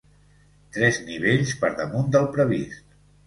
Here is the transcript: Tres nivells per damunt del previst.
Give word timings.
Tres 0.77 0.97
nivells 1.09 1.53
per 1.63 1.71
damunt 1.81 2.09
del 2.17 2.27
previst. 2.39 2.99